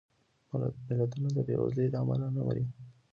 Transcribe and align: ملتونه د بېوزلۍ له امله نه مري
ملتونه 0.89 1.29
د 1.33 1.37
بېوزلۍ 1.47 1.87
له 1.93 1.97
امله 2.03 2.27
نه 2.35 2.41
مري 2.47 2.65